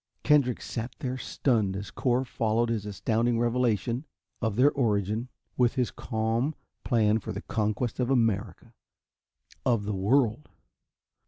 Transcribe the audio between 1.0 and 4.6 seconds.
stunned, as Cor followed his astounding revelation of